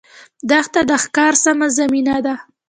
دښته 0.49 0.81
د 0.89 0.91
ښکار 1.03 1.33
سمه 1.43 1.67
زمینه 1.77 2.15
ده. 2.25 2.35